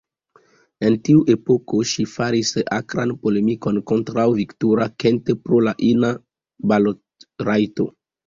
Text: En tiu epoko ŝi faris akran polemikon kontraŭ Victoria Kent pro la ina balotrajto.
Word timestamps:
En 0.87 0.95
tiu 1.07 1.19
epoko 1.33 1.81
ŝi 1.89 2.05
faris 2.13 2.53
akran 2.77 3.11
polemikon 3.27 3.77
kontraŭ 3.93 4.25
Victoria 4.39 4.89
Kent 5.05 5.31
pro 5.45 5.59
la 5.69 5.75
ina 5.91 6.11
balotrajto. 6.73 7.89